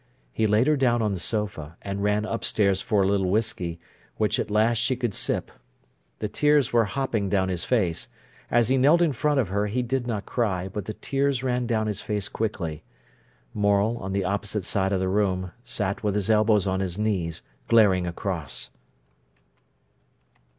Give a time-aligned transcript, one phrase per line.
[0.33, 3.79] He laid her down on the sofa, and ran upstairs for a little whisky,
[4.17, 5.51] which at last she could sip.
[6.17, 8.07] The tears were hopping down his face.
[8.49, 11.67] As he kneeled in front of her he did not cry, but the tears ran
[11.67, 12.83] down his face quickly.
[13.53, 17.43] Morel, on the opposite side of the room, sat with his elbows on his knees
[17.67, 18.71] glaring across.